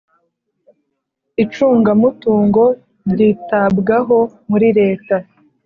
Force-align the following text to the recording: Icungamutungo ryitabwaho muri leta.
Icungamutungo 1.43 2.63
ryitabwaho 3.11 4.17
muri 4.49 4.67
leta. 4.79 5.15